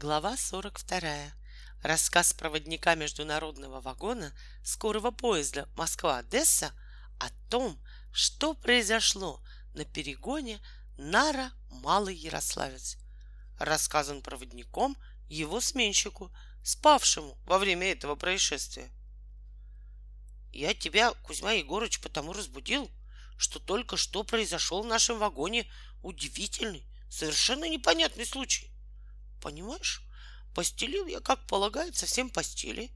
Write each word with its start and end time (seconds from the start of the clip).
Глава 0.00 0.36
42. 0.36 1.00
Рассказ 1.82 2.32
проводника 2.32 2.94
международного 2.94 3.80
вагона 3.80 4.32
скорого 4.62 5.10
поезда 5.10 5.68
Москва-Одесса 5.74 6.72
о 7.18 7.28
том, 7.50 7.76
что 8.12 8.54
произошло 8.54 9.42
на 9.74 9.84
перегоне 9.84 10.60
Нара-Малый 10.98 12.14
Ярославец. 12.14 12.96
Рассказан 13.58 14.22
проводником 14.22 14.96
его 15.28 15.60
сменщику, 15.60 16.30
спавшему 16.62 17.36
во 17.44 17.58
время 17.58 17.90
этого 17.90 18.14
происшествия. 18.14 18.92
Я 20.52 20.74
тебя, 20.74 21.12
Кузьма 21.24 21.54
Егорыч, 21.54 21.98
потому 21.98 22.34
разбудил, 22.34 22.88
что 23.36 23.58
только 23.58 23.96
что 23.96 24.22
произошел 24.22 24.84
в 24.84 24.86
нашем 24.86 25.18
вагоне 25.18 25.68
удивительный, 26.04 26.86
совершенно 27.10 27.68
непонятный 27.68 28.26
случай. 28.26 28.70
Понимаешь, 29.40 30.02
постелил 30.54 31.06
я, 31.06 31.20
как 31.20 31.46
полагается, 31.46 32.06
всем 32.06 32.30
постели, 32.30 32.90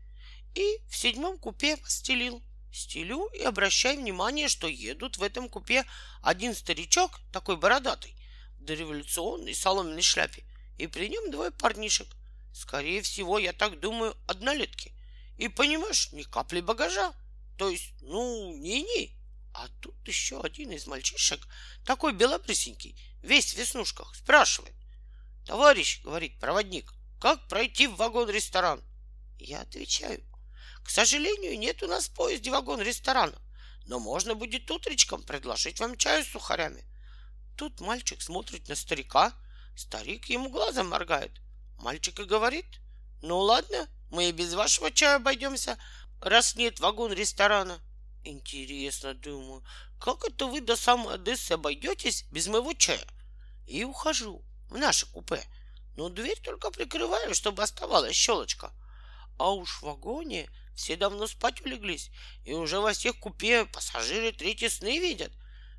и 0.55 0.79
в 0.89 0.97
седьмом 0.97 1.39
купе 1.39 1.77
постелил. 1.77 2.43
Стелю 2.73 3.27
и 3.35 3.43
обращай 3.43 3.99
внимание, 3.99 4.49
что 4.49 4.67
едут 4.67 5.19
в 5.19 5.23
этом 5.23 5.51
купе 5.51 5.85
один 6.23 6.55
старичок, 6.55 7.21
такой 7.31 7.59
бородатый, 7.59 8.17
в 8.59 8.65
дореволюционной 8.65 9.55
соломенной 9.55 10.01
шляпе, 10.01 10.43
и 10.79 10.87
при 10.87 11.09
нем 11.09 11.31
двое 11.31 11.51
парнишек. 11.51 12.09
Скорее 12.55 13.03
всего, 13.03 13.39
я 13.39 13.53
так 13.53 13.79
думаю, 13.79 14.17
однолетки. 14.27 14.93
И 15.37 15.49
понимаешь, 15.49 16.13
ни 16.13 16.23
капли 16.23 16.61
багажа. 16.61 17.13
То 17.59 17.69
есть, 17.69 17.93
ну, 18.01 18.57
не-не. 18.57 19.11
А 19.55 19.69
тут 19.81 19.97
еще 20.09 20.41
один 20.41 20.73
из 20.73 20.87
мальчишек, 20.87 21.47
такой 21.85 22.15
белобрысенький, 22.15 22.99
весь 23.23 23.53
в 23.53 23.59
веснушках, 23.59 24.15
спрашивает. 24.15 24.75
Товарищ, 25.47 26.01
говорит 26.03 26.39
проводник, 26.39 26.93
как 27.21 27.49
пройти 27.49 27.87
в 27.87 27.97
вагон-ресторан? 27.97 28.83
Я 29.39 29.63
отвечаю, 29.63 30.23
к 30.85 30.91
сожалению, 30.91 31.59
нет 31.59 31.83
у 31.83 31.89
нас 31.89 32.09
в 32.09 32.15
поезде 32.15 32.51
вагон-ресторана, 32.51 33.41
но 33.87 33.99
можно 33.99 34.35
будет 34.35 34.71
утречком 34.71 35.23
предложить 35.23 35.81
вам 35.81 35.97
чаю 35.97 36.25
с 36.25 36.29
сухарями. 36.29 36.85
Тут 37.57 37.81
мальчик 37.81 38.23
смотрит 38.23 38.69
на 38.69 38.77
старика, 38.77 39.33
старик 39.77 40.27
ему 40.27 40.49
глазом 40.49 40.89
моргает. 40.89 41.33
Мальчик 41.79 42.21
и 42.21 42.25
говорит, 42.25 42.81
ну 43.21 43.39
ладно, 43.39 43.89
мы 44.11 44.29
и 44.29 44.33
без 44.33 44.55
вашего 44.55 44.91
чая 44.91 45.17
обойдемся, 45.17 45.79
раз 46.21 46.55
нет 46.55 46.79
вагон-ресторана. 46.79 47.81
Интересно, 48.25 49.15
думаю, 49.15 49.65
как 49.99 50.25
это 50.25 50.47
вы 50.47 50.61
до 50.61 50.77
самой 50.77 51.17
Одессы 51.17 51.53
обойдетесь 51.53 52.25
без 52.31 52.47
моего 52.47 52.73
чая? 52.73 53.05
И 53.67 53.83
ухожу 53.85 54.45
в 54.73 54.79
наше 54.79 55.07
купе, 55.07 55.45
но 55.97 56.09
дверь 56.09 56.41
только 56.41 56.71
прикрываю, 56.71 57.35
чтобы 57.35 57.63
оставалась 57.63 58.17
щелочка. 58.17 58.73
А 59.39 59.53
уж 59.53 59.79
в 59.79 59.83
вагоне 59.83 60.51
все 60.75 60.97
давно 60.97 61.27
спать 61.27 61.61
улеглись, 61.61 62.11
и 62.45 62.55
уже 62.55 62.81
во 62.81 62.93
всех 62.93 63.19
купе 63.19 63.67
пассажиры 63.67 64.33
третьи 64.33 64.69
сны 64.69 64.99
видят. 64.99 65.33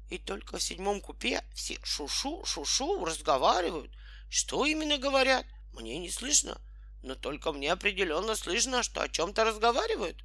И 0.09 0.19
только 0.19 0.57
в 0.57 0.63
седьмом 0.63 1.01
купе 1.01 1.43
все 1.55 1.79
шушу, 1.83 2.45
шушу 2.45 3.03
разговаривают. 3.03 3.91
Что 4.29 4.65
именно 4.65 4.97
говорят, 4.97 5.45
мне 5.71 5.97
не 5.97 6.11
слышно, 6.11 6.61
но 7.01 7.15
только 7.15 7.51
мне 7.51 7.71
определенно 7.71 8.35
слышно, 8.35 8.83
что 8.83 9.01
о 9.01 9.09
чем-то 9.09 9.43
разговаривают. 9.43 10.23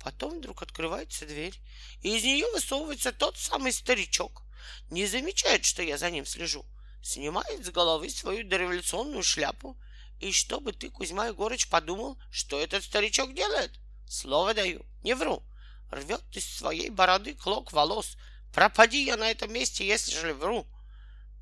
Потом 0.00 0.38
вдруг 0.38 0.62
открывается 0.62 1.26
дверь, 1.26 1.58
и 2.02 2.16
из 2.16 2.22
нее 2.22 2.46
высовывается 2.52 3.10
тот 3.10 3.36
самый 3.38 3.72
старичок. 3.72 4.42
Не 4.90 5.06
замечает, 5.06 5.64
что 5.64 5.82
я 5.82 5.98
за 5.98 6.10
ним 6.10 6.26
слежу 6.26 6.64
снимает 7.04 7.64
с 7.64 7.70
головы 7.70 8.08
свою 8.08 8.48
дореволюционную 8.48 9.22
шляпу. 9.22 9.76
И 10.20 10.32
чтобы 10.32 10.72
ты, 10.72 10.88
Кузьма 10.88 11.26
Егорыч, 11.26 11.68
подумал, 11.68 12.18
что 12.30 12.58
этот 12.58 12.82
старичок 12.82 13.34
делает? 13.34 13.78
Слово 14.08 14.54
даю, 14.54 14.84
не 15.02 15.14
вру. 15.14 15.42
Рвет 15.90 16.22
из 16.32 16.46
своей 16.46 16.88
бороды 16.88 17.34
клок 17.34 17.72
волос. 17.72 18.16
Пропади 18.54 19.04
я 19.04 19.16
на 19.16 19.30
этом 19.30 19.52
месте, 19.52 19.86
если 19.86 20.18
же 20.18 20.32
вру. 20.32 20.66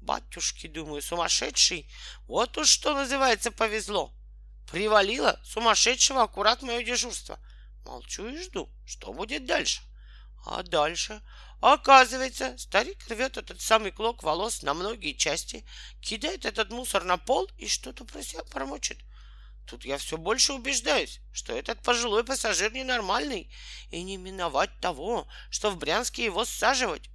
Батюшки, 0.00 0.66
думаю, 0.66 1.00
сумасшедший. 1.00 1.88
Вот 2.26 2.58
уж 2.58 2.68
что 2.68 2.92
называется 2.94 3.52
повезло. 3.52 4.12
Привалило 4.70 5.40
сумасшедшего 5.44 6.22
аккурат 6.22 6.62
мое 6.62 6.82
дежурство. 6.82 7.38
Молчу 7.84 8.28
и 8.28 8.42
жду, 8.42 8.68
что 8.84 9.12
будет 9.12 9.46
дальше. 9.46 9.82
А 10.44 10.64
дальше 10.64 11.22
Оказывается, 11.62 12.58
старик 12.58 13.06
рвет 13.08 13.36
этот 13.36 13.60
самый 13.60 13.92
клок 13.92 14.24
волос 14.24 14.62
на 14.62 14.74
многие 14.74 15.12
части, 15.12 15.64
кидает 16.00 16.44
этот 16.44 16.70
мусор 16.70 17.04
на 17.04 17.18
пол 17.18 17.48
и 17.56 17.68
что-то 17.68 18.04
про 18.04 18.20
себя 18.20 18.42
промочит. 18.42 18.98
Тут 19.68 19.84
я 19.84 19.96
все 19.96 20.18
больше 20.18 20.54
убеждаюсь, 20.54 21.20
что 21.32 21.56
этот 21.56 21.80
пожилой 21.80 22.24
пассажир 22.24 22.72
ненормальный, 22.72 23.48
и 23.92 24.02
не 24.02 24.16
миновать 24.16 24.76
того, 24.80 25.28
что 25.50 25.70
в 25.70 25.78
Брянске 25.78 26.24
его 26.24 26.44
саживать. 26.44 27.10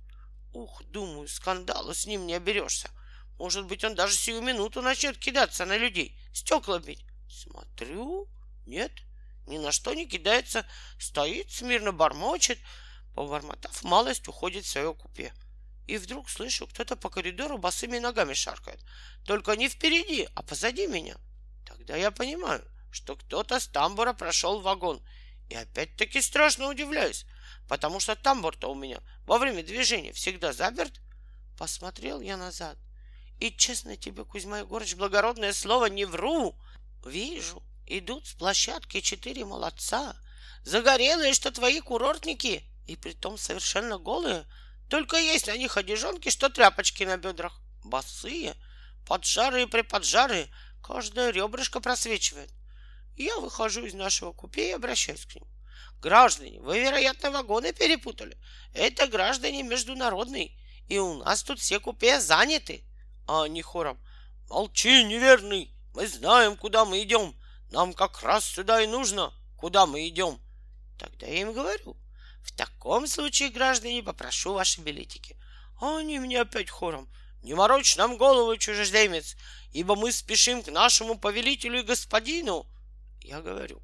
Ух, 0.54 0.82
думаю, 0.86 1.28
скандалу 1.28 1.94
с 1.94 2.06
ним 2.06 2.26
не 2.26 2.34
оберешься. 2.34 2.90
Может 3.38 3.66
быть, 3.66 3.84
он 3.84 3.96
даже 3.96 4.16
сию 4.16 4.42
минуту 4.42 4.82
начнет 4.82 5.18
кидаться 5.18 5.66
на 5.66 5.76
людей, 5.76 6.18
стекла 6.34 6.80
бить. 6.80 7.04
Смотрю, 7.30 8.30
нет, 8.66 8.94
ни 9.46 9.58
на 9.58 9.74
что 9.74 9.94
не 9.94 10.08
кидается, 10.08 10.66
стоит, 10.98 11.52
смирно 11.52 11.92
бормочет, 11.92 12.60
Побормотав 13.18 13.84
малость, 13.84 14.28
уходит 14.28 14.66
в 14.66 14.70
свое 14.70 14.94
купе. 14.94 15.34
И 15.88 15.98
вдруг 15.98 16.30
слышу, 16.30 16.68
кто-то 16.68 16.96
по 16.96 17.10
коридору 17.10 17.58
босыми 17.58 17.98
ногами 17.98 18.36
шаркает. 18.36 18.80
Только 19.26 19.56
не 19.56 19.70
впереди, 19.70 20.30
а 20.36 20.44
позади 20.44 20.86
меня. 20.86 21.18
Тогда 21.66 21.96
я 21.96 22.12
понимаю, 22.12 22.64
что 22.92 23.16
кто-то 23.16 23.60
с 23.60 23.68
тамбура 23.70 24.14
прошел 24.14 24.62
вагон. 24.62 25.02
И 25.50 25.56
опять-таки 25.56 26.22
страшно 26.22 26.68
удивляюсь, 26.68 27.26
потому 27.68 28.00
что 28.00 28.16
тамбур-то 28.16 28.70
у 28.70 28.76
меня 28.76 29.00
во 29.26 29.40
время 29.40 29.64
движения 29.64 30.14
всегда 30.14 30.54
заперт. 30.54 31.02
Посмотрел 31.58 32.22
я 32.22 32.38
назад. 32.38 32.78
И, 33.40 33.50
честно 33.52 33.98
тебе, 33.98 34.26
Кузьма 34.26 34.60
Егорыч, 34.60 34.94
благородное 34.94 35.54
слово, 35.54 35.88
не 35.88 36.06
вру. 36.06 36.56
Вижу, 37.04 37.64
идут 37.88 38.28
с 38.28 38.34
площадки 38.34 39.02
четыре 39.02 39.44
молодца. 39.44 40.16
Загорелые, 40.62 41.34
что 41.34 41.50
твои 41.50 41.82
курортники 41.82 42.64
и 42.88 42.96
притом 42.96 43.38
совершенно 43.38 43.98
голые, 43.98 44.46
только 44.90 45.18
есть 45.18 45.48
на 45.48 45.58
них 45.58 45.78
одежонки, 45.78 46.30
что 46.30 46.50
тряпочки 46.50 47.04
на 47.04 47.18
бедрах. 47.18 47.60
Босые, 47.84 48.56
поджарые 49.06 49.68
приподжарые, 49.68 50.50
каждое 50.82 51.32
ребрышко 51.32 51.80
просвечивает. 51.80 52.52
Я 53.16 53.38
выхожу 53.40 53.86
из 53.86 53.94
нашего 53.94 54.32
купе 54.32 54.70
и 54.70 54.74
обращаюсь 54.74 55.26
к 55.26 55.36
ним. 55.36 55.46
Граждане, 56.02 56.62
вы, 56.62 56.80
вероятно, 56.80 57.32
вагоны 57.32 57.74
перепутали. 57.74 58.38
Это 58.74 59.08
граждане 59.08 59.64
международные, 59.64 60.52
и 60.88 61.00
у 61.00 61.16
нас 61.16 61.44
тут 61.44 61.60
все 61.60 61.80
купе 61.80 62.20
заняты. 62.22 62.84
А 63.28 63.44
они 63.44 63.62
хором. 63.62 64.00
Молчи, 64.50 65.04
неверный, 65.04 65.74
мы 65.94 66.08
знаем, 66.08 66.56
куда 66.56 66.86
мы 66.86 67.04
идем. 67.04 67.36
Нам 67.72 67.94
как 67.94 68.22
раз 68.22 68.46
сюда 68.46 68.82
и 68.82 68.88
нужно, 68.88 69.34
куда 69.58 69.86
мы 69.86 70.08
идем. 70.08 70.40
Тогда 70.98 71.28
я 71.28 71.42
им 71.42 71.54
говорю, 71.54 71.98
в 72.48 72.52
таком 72.54 73.08
случае, 73.08 73.50
граждане, 73.50 74.02
попрошу 74.02 74.54
ваши 74.54 74.82
билетики. 74.82 75.38
Они 75.80 76.18
мне 76.18 76.42
опять 76.42 76.70
хором. 76.70 77.10
Не 77.44 77.54
морочь 77.54 77.98
нам 77.98 78.18
голову, 78.18 78.58
чужеземец, 78.58 79.36
ибо 79.72 79.96
мы 79.96 80.12
спешим 80.12 80.64
к 80.64 80.72
нашему 80.72 81.20
повелителю 81.20 81.80
и 81.80 81.84
господину. 81.84 82.66
Я 83.22 83.42
говорю, 83.42 83.82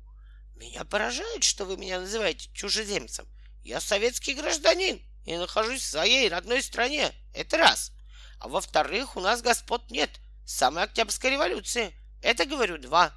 меня 0.56 0.86
поражает, 0.86 1.44
что 1.44 1.66
вы 1.66 1.78
меня 1.78 2.00
называете 2.00 2.50
чужеземцем. 2.54 3.28
Я 3.64 3.80
советский 3.80 4.34
гражданин 4.34 5.02
и 5.26 5.36
нахожусь 5.36 5.82
в 5.82 5.88
своей 5.88 6.30
родной 6.30 6.64
стране. 6.64 7.12
Это 7.34 7.58
раз. 7.58 7.92
А 8.40 8.48
во-вторых, 8.48 9.18
у 9.18 9.20
нас 9.20 9.42
господ 9.42 9.92
нет. 9.92 10.10
Самой 10.46 10.84
Октябрьской 10.84 11.32
революции. 11.32 11.94
Это, 12.22 12.46
говорю, 12.46 12.78
два. 12.78 13.14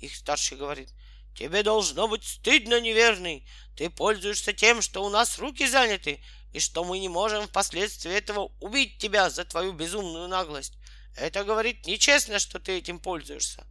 Их 0.00 0.16
старший 0.16 0.58
говорит, 0.58 0.90
Тебе 1.36 1.62
должно 1.62 2.08
быть 2.08 2.24
стыдно, 2.24 2.80
неверный. 2.80 3.46
Ты 3.76 3.90
пользуешься 3.90 4.54
тем, 4.54 4.80
что 4.80 5.04
у 5.04 5.10
нас 5.10 5.38
руки 5.38 5.66
заняты, 5.66 6.22
и 6.52 6.60
что 6.60 6.82
мы 6.82 6.98
не 6.98 7.10
можем 7.10 7.46
впоследствии 7.46 8.10
этого 8.10 8.52
убить 8.58 8.96
тебя 8.98 9.28
за 9.28 9.44
твою 9.44 9.74
безумную 9.74 10.28
наглость. 10.28 10.72
Это 11.14 11.44
говорит 11.44 11.86
нечестно, 11.86 12.38
что 12.38 12.58
ты 12.58 12.78
этим 12.78 12.98
пользуешься. 12.98 13.66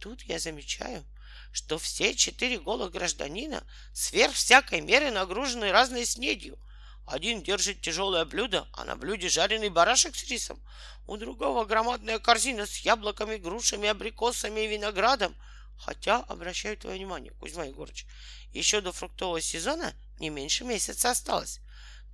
Тут 0.00 0.22
я 0.22 0.38
замечаю, 0.38 1.04
что 1.52 1.78
все 1.78 2.14
четыре 2.14 2.58
голых 2.58 2.92
гражданина 2.92 3.62
сверх 3.92 4.32
всякой 4.32 4.80
меры 4.80 5.10
нагружены 5.10 5.72
разной 5.72 6.06
снедью. 6.06 6.58
Один 7.06 7.42
держит 7.42 7.82
тяжелое 7.82 8.24
блюдо, 8.24 8.66
а 8.72 8.86
на 8.86 8.96
блюде 8.96 9.28
жареный 9.28 9.68
барашек 9.68 10.16
с 10.16 10.24
рисом. 10.30 10.58
У 11.06 11.18
другого 11.18 11.66
громадная 11.66 12.18
корзина 12.18 12.64
с 12.64 12.78
яблоками, 12.78 13.36
грушами, 13.36 13.90
абрикосами 13.90 14.60
и 14.60 14.68
виноградом— 14.68 15.36
Хотя, 15.78 16.20
обращаю 16.20 16.76
твое 16.76 16.96
внимание, 16.96 17.32
Кузьма 17.32 17.64
Егорыч, 17.64 18.06
еще 18.52 18.80
до 18.80 18.92
фруктового 18.92 19.40
сезона 19.40 19.94
не 20.18 20.30
меньше 20.30 20.64
месяца 20.64 21.10
осталось. 21.10 21.60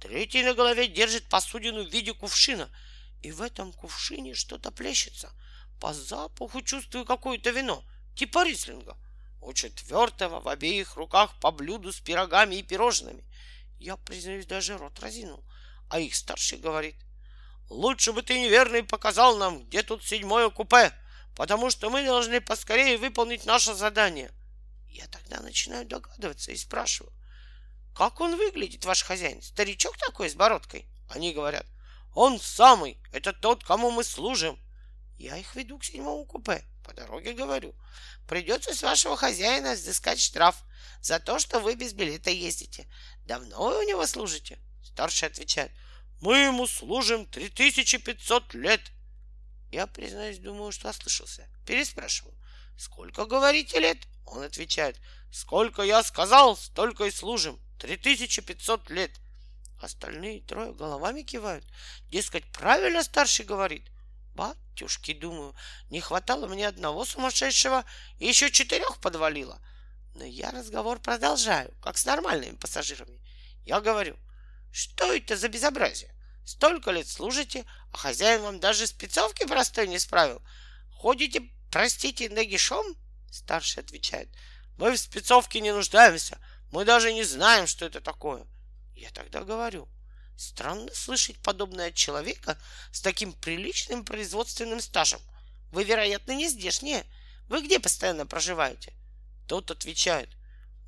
Третий 0.01 0.43
на 0.43 0.55
голове 0.55 0.89
держит 0.89 1.29
посудину 1.29 1.85
в 1.85 1.93
виде 1.93 2.15
кувшина, 2.15 2.71
и 3.23 3.33
в 3.33 3.43
этом 3.43 3.73
кувшине 3.73 4.35
что-то 4.35 4.71
плещется. 4.71 5.31
По 5.79 5.93
запаху 5.93 6.63
чувствую 6.63 7.05
какое-то 7.05 7.51
вино, 7.51 7.85
типа 8.17 8.45
рислинга. 8.45 8.97
Очень 9.41 9.71
твердого, 9.71 10.41
в 10.41 10.49
обеих 10.49 10.97
руках 10.97 11.39
по 11.41 11.51
блюду 11.51 11.93
с 11.93 12.01
пирогами 12.01 12.57
и 12.57 12.63
пирожными. 12.63 13.25
Я, 13.79 13.97
признаюсь, 13.97 14.47
даже 14.47 14.77
рот 14.77 14.99
разинул. 15.01 15.43
А 15.89 15.99
их 15.99 16.15
старший 16.15 16.59
говорит, 16.59 16.97
лучше 17.69 18.13
бы 18.13 18.23
ты, 18.23 18.39
неверный, 18.39 18.83
показал 18.83 19.39
нам, 19.39 19.65
где 19.65 19.83
тут 19.83 20.05
седьмое 20.05 20.51
купе, 20.51 20.93
потому 21.35 21.71
что 21.71 21.91
мы 21.91 22.05
должны 22.05 22.41
поскорее 22.41 22.99
выполнить 22.99 23.47
наше 23.47 23.75
задание. 23.75 24.31
Я 24.89 25.07
тогда 25.09 25.41
начинаю 25.41 25.87
догадываться 25.87 26.53
и 26.53 26.57
спрашиваю, 26.57 27.13
как 27.95 28.21
он 28.21 28.37
выглядит, 28.37 28.85
ваш 28.85 29.03
хозяин? 29.03 29.43
Старичок 29.43 29.97
такой 29.99 30.31
с 30.31 30.35
бородкой? 30.35 30.89
Они 31.09 31.33
говорят, 31.33 31.67
он 32.15 32.41
самый, 32.41 33.01
это 33.13 33.33
тот, 33.33 33.65
кому 33.65 33.91
мы 33.91 34.05
служим. 34.05 34.59
Я 35.17 35.37
их 35.37 35.55
веду 35.55 35.79
к 35.79 35.85
седьмому 35.85 36.25
купе. 36.25 36.65
По 36.85 36.95
дороге 36.95 37.35
говорю, 37.35 37.75
придется 38.27 38.75
с 38.75 38.83
вашего 38.83 39.17
хозяина 39.17 39.75
взыскать 39.75 40.19
штраф 40.19 40.57
за 41.03 41.21
то, 41.21 41.39
что 41.39 41.61
вы 41.61 41.75
без 41.75 41.93
билета 41.93 42.31
ездите. 42.31 42.89
Давно 43.27 43.69
вы 43.69 43.85
у 43.85 43.89
него 43.89 44.07
служите? 44.07 44.59
Старший 44.83 45.29
отвечает, 45.29 45.73
мы 46.21 46.37
ему 46.39 46.67
служим 46.67 47.27
3500 47.27 48.55
лет. 48.55 48.81
Я, 49.71 49.87
признаюсь, 49.87 50.39
думаю, 50.39 50.73
что 50.73 50.89
ослышался. 50.89 51.49
Переспрашиваю, 51.65 52.35
сколько 52.77 53.25
говорите 53.27 53.79
лет? 53.79 53.99
Он 54.27 54.43
отвечает, 54.43 55.01
сколько 55.31 55.83
я 55.83 56.03
сказал, 56.03 56.57
столько 56.57 57.05
и 57.05 57.11
служим. 57.11 57.61
3500 57.79 58.91
лет. 58.91 59.13
Остальные 59.81 60.43
трое 60.43 60.75
головами 60.75 61.23
кивают. 61.23 61.65
Дескать, 62.09 62.45
правильно 62.53 63.03
старший 63.03 63.45
говорит. 63.45 63.91
Батюшки, 64.35 65.15
думаю, 65.15 65.55
не 65.89 66.01
хватало 66.01 66.47
мне 66.47 66.67
одного 66.67 67.05
сумасшедшего 67.05 67.85
и 68.19 68.27
еще 68.27 68.51
четырех 68.51 69.01
подвалило. 69.01 69.61
Но 70.15 70.25
я 70.25 70.51
разговор 70.51 70.99
продолжаю, 70.99 71.73
как 71.81 71.97
с 71.97 72.05
нормальными 72.05 72.57
пассажирами. 72.57 73.21
Я 73.65 73.81
говорю, 73.81 74.17
что 74.71 75.13
это 75.13 75.37
за 75.37 75.49
безобразие? 75.49 76.15
Столько 76.45 76.91
лет 76.91 77.07
служите, 77.09 77.65
а 77.93 77.97
хозяин 77.97 78.43
вам 78.43 78.61
даже 78.61 78.87
спецовки 78.87 79.47
простой 79.47 79.89
не 79.89 79.99
справил. 79.99 80.43
Ходите, 80.91 81.51
простите, 81.71 82.29
нагишом? 82.29 82.85
Старший 83.31 83.83
отвечает, 83.83 84.29
мы 84.77 84.93
в 84.93 84.99
спецовке 84.99 85.61
не 85.61 85.73
нуждаемся. 85.73 86.39
Мы 86.71 86.85
даже 86.85 87.13
не 87.13 87.25
знаем, 87.25 87.67
что 87.67 87.85
это 87.85 88.01
такое. 88.01 88.47
Я 88.95 89.11
тогда 89.11 89.43
говорю, 89.43 89.89
странно 90.37 90.93
слышать 90.95 91.39
подобное 91.39 91.89
от 91.89 91.95
человека 91.95 92.59
с 92.93 93.01
таким 93.01 93.33
приличным 93.33 94.05
производственным 94.05 94.81
стажем. 94.81 95.21
Вы, 95.71 95.85
вероятно, 95.85 96.33
не 96.33 96.49
здешние. 96.49 97.05
Вы 97.49 97.63
где 97.63 97.79
постоянно 97.81 98.27
проживаете? 98.27 98.93
Тот 99.47 99.71
отвечает, 99.71 100.31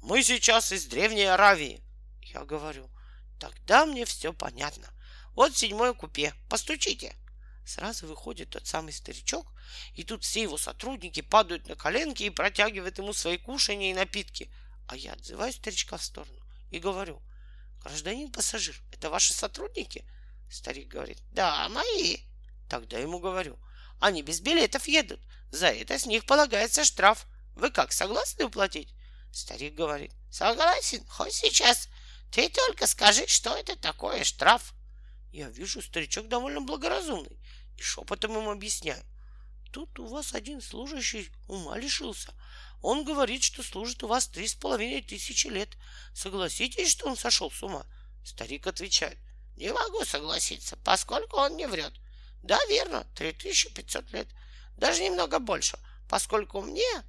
мы 0.02 0.22
сейчас 0.22 0.72
из 0.72 0.86
Древней 0.86 1.24
Аравии. 1.24 1.82
Я 2.20 2.44
говорю, 2.44 2.90
тогда 3.38 3.86
мне 3.86 4.04
все 4.04 4.32
понятно. 4.32 4.91
Вот 5.34 5.56
седьмое 5.56 5.94
купе, 5.94 6.34
постучите. 6.48 7.16
Сразу 7.64 8.06
выходит 8.06 8.50
тот 8.50 8.66
самый 8.66 8.92
старичок, 8.92 9.46
и 9.94 10.02
тут 10.02 10.24
все 10.24 10.42
его 10.42 10.58
сотрудники 10.58 11.20
падают 11.20 11.68
на 11.68 11.76
коленки 11.76 12.24
и 12.24 12.30
протягивают 12.30 12.98
ему 12.98 13.12
свои 13.12 13.38
кушания 13.38 13.92
и 13.92 13.94
напитки. 13.94 14.52
А 14.88 14.96
я 14.96 15.12
отзываю 15.12 15.52
старичка 15.52 15.96
в 15.96 16.02
сторону 16.02 16.38
и 16.70 16.78
говорю, 16.78 17.22
гражданин 17.82 18.30
пассажир, 18.32 18.74
это 18.90 19.10
ваши 19.10 19.32
сотрудники? 19.32 20.04
Старик 20.50 20.88
говорит, 20.88 21.18
да, 21.30 21.68
мои. 21.68 22.18
Тогда 22.68 22.98
ему 22.98 23.20
говорю, 23.20 23.58
они 24.00 24.22
без 24.22 24.40
билетов 24.40 24.88
едут, 24.88 25.20
за 25.50 25.68
это 25.68 25.98
с 25.98 26.06
них 26.06 26.26
полагается 26.26 26.84
штраф. 26.84 27.26
Вы 27.54 27.70
как, 27.70 27.92
согласны 27.92 28.46
уплатить? 28.46 28.94
Старик 29.30 29.74
говорит, 29.74 30.12
согласен, 30.30 31.06
хоть 31.06 31.34
сейчас. 31.34 31.88
Ты 32.30 32.48
только 32.48 32.86
скажи, 32.86 33.26
что 33.26 33.54
это 33.54 33.76
такое 33.76 34.24
штраф. 34.24 34.74
Я 35.32 35.48
вижу, 35.48 35.80
старичок 35.80 36.28
довольно 36.28 36.60
благоразумный 36.60 37.38
и 37.78 37.82
шепотом 37.82 38.36
ему 38.36 38.50
объясняю. 38.50 39.02
Тут 39.72 39.98
у 39.98 40.06
вас 40.06 40.34
один 40.34 40.60
служащий 40.60 41.30
ума 41.48 41.78
лишился. 41.78 42.34
Он 42.82 43.04
говорит, 43.04 43.42
что 43.42 43.62
служит 43.62 44.02
у 44.02 44.08
вас 44.08 44.28
три 44.28 44.46
с 44.46 44.54
половиной 44.54 45.00
тысячи 45.00 45.46
лет. 45.46 45.70
Согласитесь, 46.14 46.90
что 46.90 47.06
он 47.06 47.16
сошел 47.16 47.50
с 47.50 47.62
ума? 47.62 47.86
Старик 48.22 48.66
отвечает. 48.66 49.18
Не 49.56 49.72
могу 49.72 50.04
согласиться, 50.04 50.76
поскольку 50.84 51.38
он 51.38 51.56
не 51.56 51.66
врет. 51.66 51.94
Да, 52.42 52.58
верно, 52.66 53.06
три 53.14 53.32
тысячи 53.32 53.72
пятьсот 53.72 54.10
лет. 54.12 54.28
Даже 54.76 55.02
немного 55.02 55.38
больше, 55.38 55.78
поскольку 56.08 56.60
мне 56.60 57.04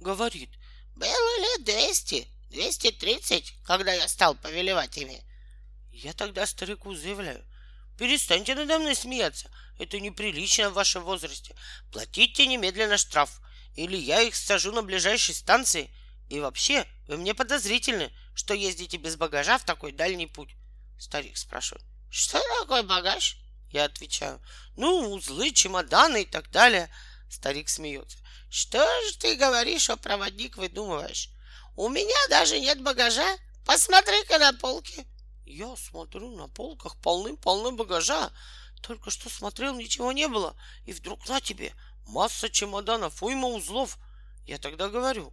говорит, 0.00 0.50
было 0.96 1.38
лет 1.38 1.64
двести, 1.64 2.26
двести 2.50 2.90
тридцать, 2.90 3.54
когда 3.64 3.92
я 3.92 4.08
стал 4.08 4.34
повелевать 4.34 4.96
ими. 4.96 5.22
Я 5.92 6.12
тогда 6.14 6.46
старику 6.46 6.94
заявляю, 6.94 7.44
перестаньте 8.02 8.56
надо 8.56 8.80
мной 8.80 8.96
смеяться, 8.96 9.48
это 9.78 10.00
неприлично 10.00 10.70
в 10.70 10.74
вашем 10.74 11.04
возрасте. 11.04 11.54
Платите 11.92 12.48
немедленно 12.48 12.98
штраф, 12.98 13.40
или 13.76 13.96
я 13.96 14.22
их 14.22 14.34
сажу 14.34 14.72
на 14.72 14.82
ближайшей 14.82 15.36
станции. 15.36 15.88
И 16.28 16.40
вообще, 16.40 16.84
вы 17.06 17.16
мне 17.16 17.32
подозрительны, 17.32 18.10
что 18.34 18.54
ездите 18.54 18.96
без 18.96 19.14
багажа 19.14 19.56
в 19.56 19.64
такой 19.64 19.92
дальний 19.92 20.26
путь. 20.26 20.56
Старик 20.98 21.36
спрашивает, 21.36 21.84
что 22.10 22.42
такое 22.60 22.82
багаж? 22.82 23.36
Я 23.70 23.84
отвечаю, 23.84 24.42
ну, 24.74 25.12
узлы, 25.12 25.52
чемоданы 25.52 26.22
и 26.22 26.26
так 26.26 26.50
далее. 26.50 26.92
Старик 27.30 27.68
смеется. 27.68 28.18
Что 28.50 28.84
же 29.02 29.16
ты 29.16 29.36
говоришь, 29.36 29.90
о 29.90 29.96
проводник 29.96 30.56
выдумываешь? 30.56 31.28
У 31.76 31.88
меня 31.88 32.28
даже 32.28 32.58
нет 32.58 32.82
багажа. 32.82 33.38
Посмотри-ка 33.64 34.40
на 34.40 34.52
полке. 34.54 35.06
Я 35.44 35.76
смотрю, 35.76 36.36
на 36.36 36.48
полках 36.48 36.96
полным-полно 36.96 37.72
багажа. 37.72 38.30
Только 38.80 39.10
что 39.10 39.28
смотрел, 39.28 39.74
ничего 39.74 40.12
не 40.12 40.28
было. 40.28 40.56
И 40.86 40.92
вдруг 40.92 41.28
на 41.28 41.40
тебе 41.40 41.72
масса 42.06 42.48
чемоданов, 42.48 43.22
уйма 43.22 43.48
узлов. 43.48 43.98
Я 44.46 44.58
тогда 44.58 44.88
говорю, 44.88 45.32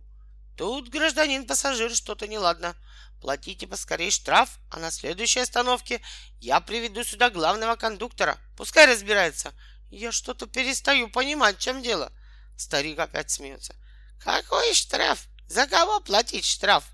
тут, 0.56 0.89
гражданин 0.89 1.45
пассажир, 1.45 1.95
что-то 1.95 2.27
неладно. 2.27 2.75
Платите 3.21 3.67
поскорее 3.67 4.11
штраф, 4.11 4.59
а 4.69 4.79
на 4.79 4.91
следующей 4.91 5.41
остановке 5.41 6.01
я 6.39 6.62
приведу 6.62 7.03
сюда 7.03 7.29
главного 7.29 7.75
кондуктора. 7.75 8.38
Пускай 8.55 8.85
разбирается. 8.85 9.53
Я 9.89 10.12
что-то 10.12 10.45
перестаю 10.45 11.09
понимать, 11.09 11.57
в 11.57 11.62
чем 11.62 11.81
дело. 11.81 12.12
Старик 12.55 13.00
опять 13.00 13.31
смеется. 13.31 13.75
Какой 14.19 14.73
штраф? 14.73 15.27
За 15.47 15.65
кого 15.65 16.00
платить 16.00 16.45
штраф? 16.45 16.86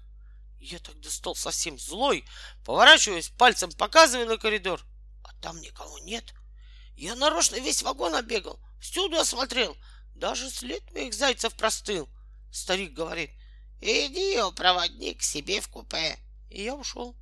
Я 0.65 0.79
тогда 0.79 1.11
стал 1.11 1.35
совсем 1.35 1.77
злой, 1.77 2.25
поворачиваясь, 2.63 3.29
пальцем 3.29 3.71
показывая 3.73 4.25
на 4.25 4.37
коридор. 4.37 4.81
А 5.21 5.31
там 5.39 5.61
никого 5.61 5.99
нет. 5.99 6.33
Я 6.95 7.13
нарочно 7.13 7.57
весь 7.57 7.83
вагон 7.83 8.15
обегал, 8.15 8.59
всюду 8.81 9.17
осмотрел. 9.17 9.77
Даже 10.15 10.49
след 10.49 10.91
моих 10.91 11.13
зайцев 11.13 11.53
простыл. 11.53 12.09
Старик 12.51 12.93
говорит, 12.93 13.29
иди, 13.79 14.37
о, 14.37 14.51
проводник, 14.51 15.21
себе 15.21 15.61
в 15.61 15.67
купе. 15.67 16.17
И 16.49 16.63
я 16.63 16.73
ушел. 16.73 17.15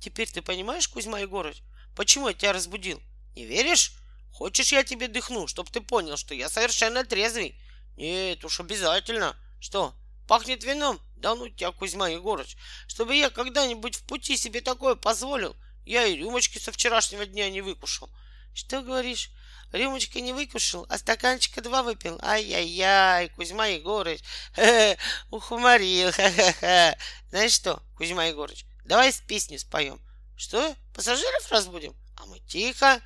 Теперь 0.00 0.28
ты 0.28 0.42
понимаешь, 0.42 0.88
Кузьма 0.88 1.20
Егорыч, 1.20 1.62
почему 1.94 2.26
я 2.26 2.34
тебя 2.34 2.52
разбудил? 2.52 3.00
Не 3.36 3.44
веришь? 3.44 3.92
Хочешь, 4.32 4.72
я 4.72 4.82
тебе 4.82 5.06
дыхну, 5.06 5.46
чтоб 5.46 5.70
ты 5.70 5.80
понял, 5.80 6.16
что 6.16 6.34
я 6.34 6.48
совершенно 6.48 7.04
трезвый? 7.04 7.56
Нет 7.96 8.44
уж, 8.44 8.58
обязательно. 8.58 9.36
Что, 9.60 9.94
пахнет 10.26 10.64
вином? 10.64 11.00
Да 11.22 11.36
ну 11.36 11.48
тебя, 11.48 11.70
Кузьма 11.70 12.08
Егорыч, 12.08 12.56
чтобы 12.88 13.14
я 13.14 13.30
когда-нибудь 13.30 13.94
в 13.94 14.02
пути 14.06 14.36
себе 14.36 14.60
такое 14.60 14.96
позволил. 14.96 15.54
Я 15.84 16.04
и 16.04 16.16
рюмочки 16.16 16.58
со 16.58 16.72
вчерашнего 16.72 17.24
дня 17.24 17.48
не 17.48 17.60
выкушал. 17.60 18.10
Что 18.52 18.82
говоришь? 18.82 19.30
Рюмочка 19.70 20.20
не 20.20 20.32
выкушал, 20.32 20.84
а 20.88 20.98
стаканчика 20.98 21.62
два 21.62 21.84
выпил. 21.84 22.18
Ай-яй-яй, 22.20 23.28
Кузьма 23.28 23.66
Егорыч, 23.68 24.20
ухуморил. 25.30 26.10
Знаешь 27.30 27.52
что, 27.52 27.80
Кузьма 27.96 28.24
Егорыч, 28.24 28.66
давай 28.84 29.12
с 29.12 29.20
песню 29.20 29.60
споем. 29.60 30.00
Что, 30.36 30.74
пассажиров 30.92 31.52
разбудим? 31.52 31.94
А 32.16 32.26
мы 32.26 32.40
тихо. 32.40 33.00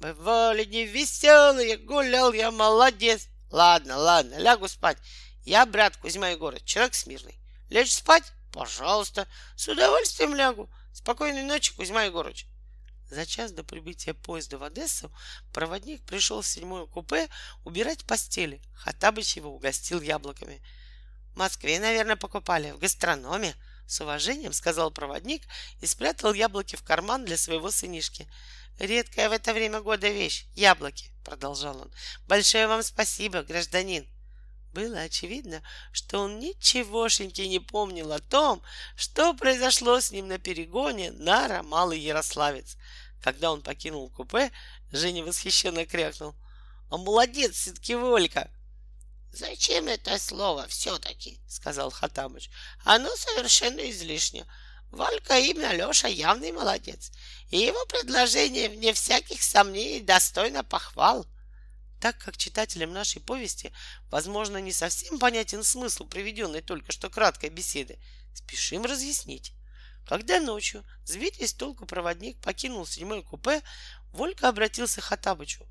Бывали 0.00 0.64
не 0.64 0.84
веселые, 0.84 1.76
гулял 1.76 2.32
я 2.32 2.50
молодец. 2.50 3.28
Ладно, 3.50 3.96
ладно, 3.98 4.36
лягу 4.38 4.66
спать. 4.66 4.98
Я, 5.44 5.64
брат 5.64 5.96
Кузьма 5.96 6.30
Егорыч, 6.30 6.64
человек 6.64 6.94
смирный. 6.94 7.41
Лечь 7.72 7.94
спать? 7.94 8.34
Пожалуйста, 8.52 9.26
с 9.56 9.66
удовольствием 9.66 10.34
лягу. 10.34 10.70
Спокойной 10.92 11.42
ночи, 11.42 11.74
Кузьма 11.74 12.02
Егорыч. 12.02 12.44
За 13.08 13.24
час 13.24 13.50
до 13.50 13.64
прибытия 13.64 14.12
поезда 14.12 14.58
в 14.58 14.62
Одессу 14.62 15.10
проводник 15.54 16.04
пришел 16.04 16.42
в 16.42 16.46
седьмое 16.46 16.84
купе 16.84 17.30
убирать 17.64 18.04
постели. 18.04 18.60
Хаттабыч 18.74 19.36
его 19.36 19.54
угостил 19.54 20.02
яблоками. 20.02 20.62
В 21.32 21.38
Москве, 21.38 21.80
наверное, 21.80 22.16
покупали, 22.16 22.72
в 22.72 22.78
гастрономе. 22.78 23.54
С 23.86 24.02
уважением 24.02 24.52
сказал 24.52 24.90
проводник 24.90 25.42
и 25.80 25.86
спрятал 25.86 26.34
яблоки 26.34 26.76
в 26.76 26.82
карман 26.82 27.24
для 27.24 27.38
своего 27.38 27.70
сынишки. 27.70 28.30
Редкая 28.78 29.30
в 29.30 29.32
это 29.32 29.54
время 29.54 29.80
года 29.80 30.10
вещь— 30.10 30.44
яблоки,— 30.54 31.10
продолжал 31.24 31.80
он. 31.80 31.90
Большое 32.28 32.66
вам 32.66 32.82
спасибо, 32.82 33.42
гражданин. 33.42 34.06
Было 34.72 35.00
очевидно, 35.00 35.62
что 35.92 36.20
он 36.20 36.38
ничегошеньки 36.38 37.42
не 37.42 37.60
помнил 37.60 38.10
о 38.12 38.20
том, 38.20 38.62
что 38.96 39.34
произошло 39.34 40.00
с 40.00 40.10
ним 40.10 40.28
на 40.28 40.38
перегоне 40.38 41.12
Нара 41.12 41.62
Малый 41.62 42.00
Ярославец. 42.00 42.76
Когда 43.22 43.52
он 43.52 43.60
покинул 43.62 44.08
купе, 44.08 44.50
Женя 44.90 45.24
восхищенно 45.24 45.84
крякнул. 45.84 46.34
«А 46.90 46.96
молодец 46.96 47.54
все-таки 47.54 47.94
Волька!» 47.94 48.50
«Зачем 49.32 49.88
это 49.88 50.18
слово 50.18 50.66
все-таки?»— 50.68 51.38
сказал 51.48 51.90
Хатамыч. 51.90 52.50
«Оно 52.84 53.14
совершенно 53.16 53.90
излишне. 53.90 54.46
Волька 54.90 55.38
именно 55.38 55.72
Леша 55.72 56.08
явный 56.08 56.52
молодец, 56.52 57.12
и 57.50 57.58
его 57.58 57.84
предложение, 57.86 58.68
вне 58.68 58.92
всяких 58.92 59.42
сомнений, 59.42 60.00
достойно 60.00 60.64
похвал». 60.64 61.26
Так 62.02 62.18
как 62.18 62.36
читателям 62.36 62.92
нашей 62.92 63.22
повести, 63.22 63.72
возможно, 64.10 64.56
не 64.56 64.72
совсем 64.72 65.20
понятен 65.20 65.62
смысл 65.62 66.04
приведенной 66.04 66.60
только 66.60 66.90
что 66.90 67.08
краткой 67.08 67.50
беседы, 67.50 67.96
спешим 68.34 68.84
разъяснить. 68.84 69.52
Когда 70.04 70.40
ночью, 70.40 70.84
сбитый 71.04 71.46
с 71.46 71.54
толку 71.54 71.86
проводник 71.86 72.40
покинул 72.40 72.84
седьмое 72.86 73.22
купе, 73.22 73.62
Волька 74.10 74.48
обратился 74.48 75.00
к 75.00 75.04
Хатабычу. 75.04 75.64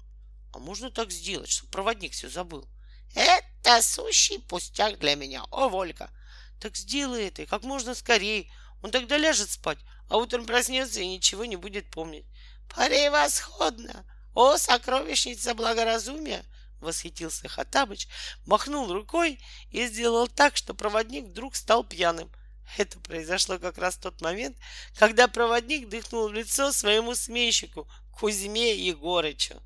А 0.53 0.59
можно 0.59 0.89
так 0.89 1.11
сделать, 1.11 1.49
чтобы 1.49 1.69
проводник 1.69 2.13
все 2.13 2.29
забыл? 2.29 2.65
Это 3.13 3.81
сущий 3.81 4.39
пустяк 4.39 4.99
для 4.99 5.15
меня, 5.15 5.43
о, 5.51 5.67
Волька. 5.67 6.09
Так 6.61 6.77
сделай 6.77 7.27
это 7.27 7.41
и 7.41 7.45
как 7.45 7.63
можно 7.63 7.93
скорее. 7.93 8.49
Он 8.81 8.91
тогда 8.91 9.17
ляжет 9.17 9.49
спать, 9.49 9.79
а 10.07 10.15
утром 10.15 10.45
проснется 10.45 11.01
и 11.01 11.07
ничего 11.07 11.43
не 11.43 11.57
будет 11.57 11.91
помнить. 11.91 12.25
Превосходно! 12.69 14.05
«О, 14.33 14.57
сокровищница 14.57 15.53
благоразумия!»— 15.53 16.45
восхитился 16.79 17.47
Хатабыч, 17.47 18.07
махнул 18.45 18.91
рукой 18.91 19.39
и 19.71 19.85
сделал 19.87 20.27
так, 20.27 20.55
что 20.55 20.73
проводник 20.73 21.25
вдруг 21.25 21.55
стал 21.55 21.83
пьяным. 21.83 22.31
Это 22.77 22.99
произошло 22.99 23.59
как 23.59 23.77
раз 23.77 23.95
в 23.95 23.99
тот 23.99 24.21
момент, 24.21 24.57
когда 24.95 25.27
проводник 25.27 25.89
дыхнул 25.89 26.29
в 26.29 26.33
лицо 26.33 26.71
своему 26.71 27.15
сменщику 27.15 27.87
Кузьме 28.11 28.75
Егорычу. 28.75 29.61